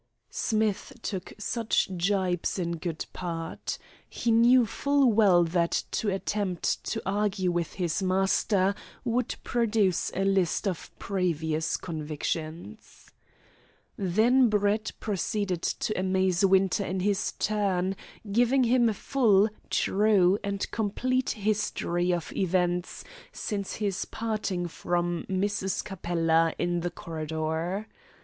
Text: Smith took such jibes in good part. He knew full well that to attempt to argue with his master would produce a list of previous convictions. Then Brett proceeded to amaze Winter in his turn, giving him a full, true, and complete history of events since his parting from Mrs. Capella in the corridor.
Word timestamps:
Smith 0.31 0.93
took 1.03 1.31
such 1.37 1.87
jibes 1.95 2.57
in 2.57 2.77
good 2.77 3.05
part. 3.13 3.77
He 4.09 4.31
knew 4.31 4.65
full 4.65 5.11
well 5.13 5.43
that 5.43 5.83
to 5.91 6.09
attempt 6.09 6.83
to 6.85 7.03
argue 7.05 7.51
with 7.51 7.73
his 7.73 8.01
master 8.01 8.73
would 9.05 9.35
produce 9.43 10.11
a 10.15 10.25
list 10.25 10.67
of 10.67 10.89
previous 10.97 11.77
convictions. 11.77 13.11
Then 13.95 14.49
Brett 14.49 14.91
proceeded 14.99 15.61
to 15.61 15.93
amaze 15.95 16.43
Winter 16.43 16.83
in 16.83 17.01
his 17.01 17.33
turn, 17.33 17.95
giving 18.31 18.63
him 18.63 18.89
a 18.89 18.95
full, 18.95 19.49
true, 19.69 20.39
and 20.43 20.71
complete 20.71 21.29
history 21.29 22.11
of 22.11 22.33
events 22.33 23.03
since 23.31 23.75
his 23.75 24.05
parting 24.05 24.67
from 24.67 25.25
Mrs. 25.29 25.83
Capella 25.83 26.55
in 26.57 26.79
the 26.79 26.89
corridor. 26.89 27.87